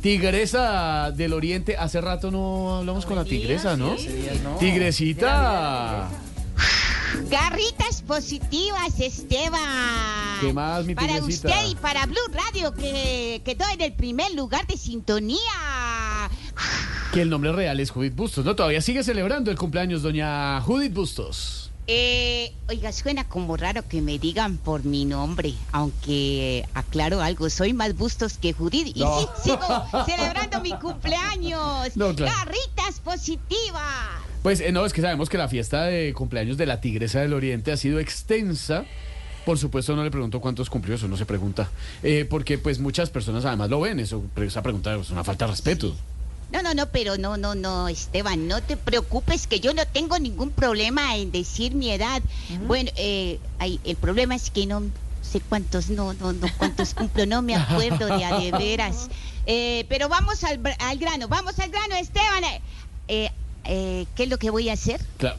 [0.00, 1.76] Tigresa del Oriente.
[1.76, 3.96] Hace rato no hablamos con la tigresa, ¿no?
[4.60, 6.08] Tigresita.
[7.30, 9.60] Garritas positivas, Esteban.
[10.40, 11.48] ¿Qué más, mi Para tigresita?
[11.48, 15.38] usted y para Blue Radio, que quedó en el primer lugar de sintonía.
[17.12, 18.54] Que el nombre real es Judith Bustos, ¿no?
[18.54, 21.63] Todavía sigue celebrando el cumpleaños doña Judith Bustos.
[21.86, 27.74] Eh, oiga, suena como raro que me digan por mi nombre, aunque aclaro algo, soy
[27.74, 28.88] más bustos que Judith.
[28.88, 31.94] Y sí, sigo celebrando mi cumpleaños.
[31.96, 32.32] No, claro.
[32.38, 33.82] Garritas positivas.
[34.42, 37.34] Pues eh, no, es que sabemos que la fiesta de cumpleaños de la Tigresa del
[37.34, 38.84] Oriente ha sido extensa.
[39.44, 41.68] Por supuesto, no le pregunto cuántos cumplió, eso no se pregunta.
[42.02, 45.50] Eh, porque pues muchas personas además lo ven, eso, esa pregunta es una falta de
[45.50, 45.94] respeto.
[46.50, 50.18] No, no, no, pero no, no, no, Esteban, no te preocupes que yo no tengo
[50.18, 52.22] ningún problema en decir mi edad.
[52.66, 57.26] Bueno, eh, ay, el problema es que no sé cuántos, no, no, no, cuántos cumplo,
[57.26, 59.08] no me acuerdo de a de veras.
[59.46, 62.44] Eh, pero vamos al, al grano, vamos al grano, Esteban.
[62.44, 62.62] Eh,
[63.08, 63.30] eh,
[63.64, 65.00] eh, ¿Qué es lo que voy a hacer?
[65.16, 65.38] Claro,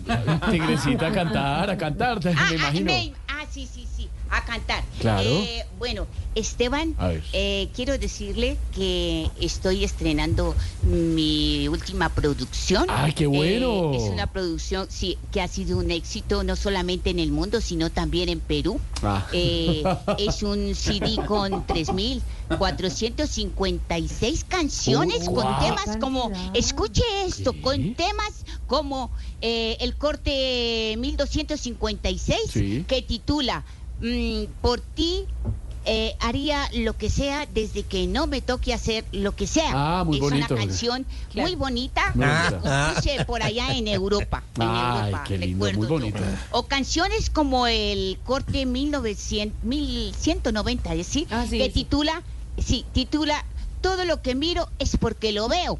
[0.51, 2.91] tigresita a cantar, a cantar, Ah, me ah, imagino.
[2.91, 4.83] me- ah, sí, sí, sí, a cantar.
[4.99, 5.29] Claro.
[5.29, 6.95] Eh, bueno, Esteban,
[7.33, 12.85] eh, quiero decirle que estoy estrenando mi última producción.
[12.89, 13.93] ¡Ay, qué bueno!
[13.93, 17.61] Eh, es una producción, sí, que ha sido un éxito no solamente en el mundo,
[17.61, 18.79] sino también en Perú.
[19.01, 19.27] Ah.
[19.31, 19.83] Eh,
[20.17, 25.59] es un CD con 3.456 canciones, con wow.
[25.59, 27.61] temas como, escuche esto, ¿Qué?
[27.61, 32.85] con temas como eh, el corte 1256, Sí.
[32.87, 33.63] que titula
[34.01, 35.25] mm, Por ti
[35.87, 39.69] eh, haría lo que sea desde que no me toque hacer lo que sea.
[39.99, 40.53] Ah, muy es bonito.
[40.53, 42.87] una canción muy bonita Muy que bonita.
[42.93, 44.43] compuse por allá en Europa.
[44.55, 46.15] en Ay, Europa, qué lindo, recuerdo muy yo.
[46.17, 46.37] bonito.
[46.51, 51.71] O canciones como el corte 1900, 1190, es decir, Ah, sí, que sí.
[51.71, 52.23] titula,
[52.57, 53.45] sí, titula
[53.81, 55.79] Todo lo que miro es porque lo veo.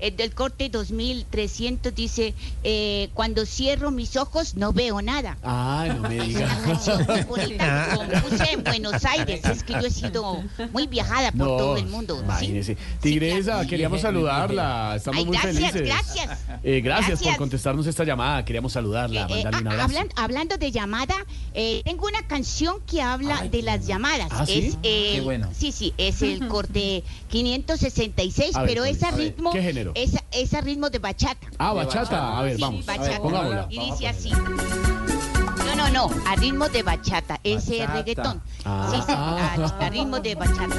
[0.00, 2.34] el del corte 2300 dice,
[2.64, 5.36] eh, cuando cierro mis ojos no veo nada.
[5.42, 6.58] Ay, no me Es una digas.
[6.64, 9.44] canción muy bonita que compuse en Buenos Aires.
[9.44, 12.16] Es que yo he sido muy viajada por No, todo el mundo.
[12.16, 12.22] ¿sí?
[12.24, 12.76] Imagínese.
[13.00, 14.94] Tigresa, queríamos saludarla.
[14.96, 15.82] Estamos Ay, muy gracias, felices.
[15.86, 16.38] gracias.
[16.62, 17.36] Eh, gracias, por Gracias.
[17.38, 18.44] contestarnos esta llamada.
[18.44, 19.88] Queríamos saludarla, Eh, eh, mandarle un ah, abrazo.
[19.88, 21.14] hablan- hablando de llamada,
[21.54, 24.28] eh, tengo una canción que habla de las llamadas.
[24.30, 24.58] ¿Ah, sí?
[24.58, 24.80] Es el-
[25.16, 25.48] Qué bueno.
[25.56, 29.12] Sí, sí, es el corte 566, A ver, pero ¿cuál es a es?
[29.12, 29.89] A ver, ritmo, ¿qué género?
[29.94, 31.46] Es, a- es a ritmo de bachata.
[31.58, 32.00] Ah, bachata.
[32.02, 32.38] bachata.
[32.38, 32.86] A ver, Sí, vamos.
[32.86, 33.20] bachata.
[33.20, 33.66] Pongámosla.
[33.70, 34.30] Y dice así.
[34.30, 37.94] No, no, no, a ritmo de bachata, ese Bachata.
[37.98, 38.42] reggaetón.
[38.64, 38.88] Ah.
[38.90, 39.54] Sí, sí, a,
[39.86, 40.74] a ritmo de bachata.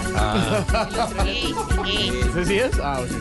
[1.26, 2.20] Ese, ese.
[2.30, 2.72] ¿Ese sí es?
[2.84, 3.16] Ah, sí.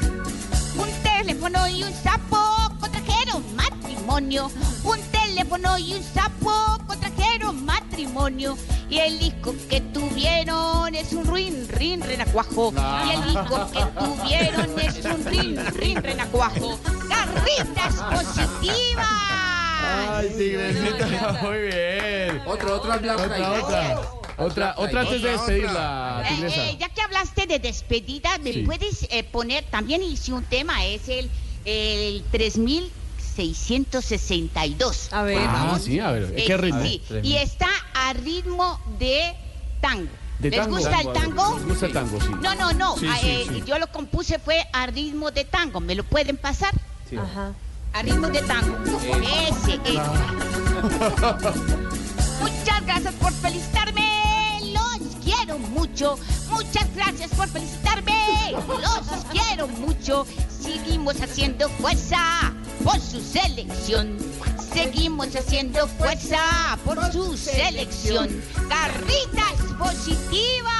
[0.78, 2.38] Un teléfono y un sapo
[2.80, 4.50] contrajeron matrimonio.
[4.84, 4.98] Un
[5.40, 6.52] teléfono y un sapo
[6.86, 8.58] contrajeron matrimonio.
[8.90, 12.74] Y el hijo que tuvieron es un ruin, rin, renacuajo.
[13.06, 16.78] Y el hijo que tuvieron es un rin, rin, renacuajo.
[17.08, 19.06] ¡Garritas positivas!
[19.82, 22.42] Ay, tigresita, muy bien.
[22.46, 22.98] Otro, otro ahí.
[23.08, 24.00] Otra, otra.
[24.36, 28.62] Otra, otra antes de despedirla, Eh, eh, ya que hablaste de despedida, ¿me Sí.
[28.62, 29.64] puedes eh, poner?
[29.64, 31.28] También hice un tema, es el,
[31.66, 32.22] el
[33.40, 35.08] 3662.
[35.12, 36.82] A ver, Ah, sí, a ver, Eh, ¿qué ritmo?
[36.82, 39.34] sí, Tres y está a ritmo de
[39.80, 40.10] tango.
[40.38, 40.76] ¿De ¿Les tango?
[40.76, 41.56] gusta el tango?
[41.58, 42.28] ¿Les gusta el tango, sí.
[42.42, 42.96] No, no, no.
[42.96, 43.62] Sí, sí, eh, sí.
[43.66, 45.80] Yo lo compuse fue a ritmo de tango.
[45.80, 46.72] ¿Me lo pueden pasar?
[47.08, 47.16] Sí.
[47.16, 47.52] Ajá.
[47.92, 48.76] A ritmo de tango.
[48.86, 49.92] Ese, ese.
[52.40, 54.60] Muchas gracias por felicitarme.
[54.72, 56.16] Los quiero mucho.
[56.50, 58.52] Muchas gracias por felicitarme.
[58.52, 60.26] Los quiero mucho.
[60.62, 62.18] Seguimos haciendo fuerza
[62.84, 64.18] por su selección.
[64.72, 68.28] seguimos haciendo fuerza por su selección.
[68.68, 70.79] Carritas positivas.